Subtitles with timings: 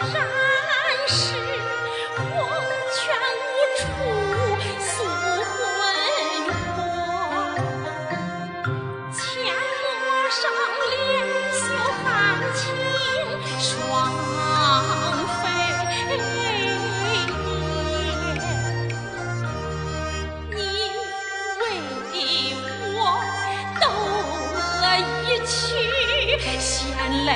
[0.00, 0.08] 还
[1.06, 1.20] 是
[2.16, 2.18] 黄
[2.94, 2.98] 泉
[3.46, 3.80] 无处
[4.80, 5.54] 诉魂
[6.74, 6.78] 魄，
[9.12, 9.18] 阡
[9.82, 9.84] 陌
[10.30, 10.42] 上
[10.90, 10.92] 两
[11.52, 11.62] 袖
[12.02, 12.04] 含
[12.54, 12.58] 情
[13.58, 13.68] 双
[15.42, 15.44] 飞
[16.08, 16.18] 燕，
[20.50, 20.56] 你
[21.60, 21.62] 为
[22.94, 22.98] 我
[23.80, 23.82] 奏
[25.26, 25.48] 一曲
[26.58, 26.68] 《弦
[27.26, 27.28] 泪》。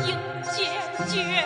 [0.00, 0.16] 英
[0.50, 0.64] 姐
[1.06, 1.44] 姐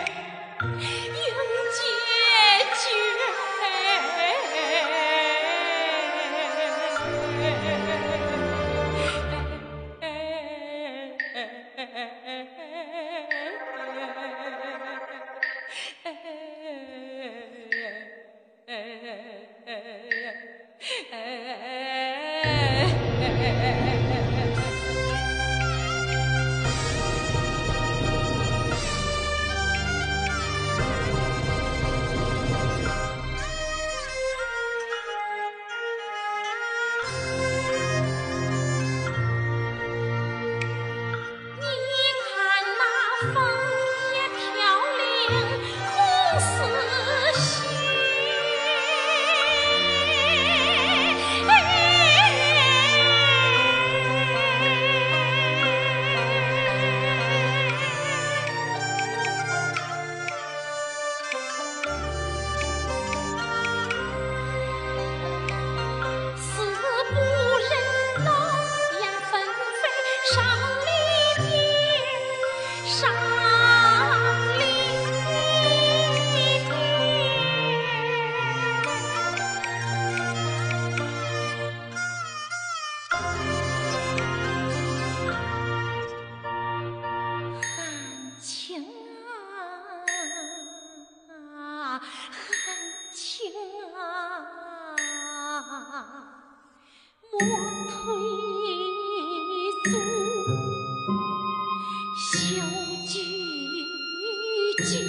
[104.83, 104.99] 绝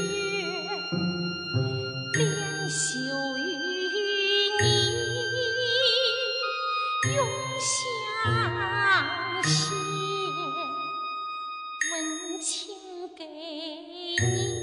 [2.14, 2.98] 两袖
[3.36, 3.42] 与
[4.62, 4.64] 你
[7.14, 7.18] 永
[7.60, 9.74] 相携
[11.92, 12.74] 温情
[13.14, 14.57] 给你。